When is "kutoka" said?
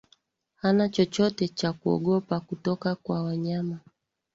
2.39-2.95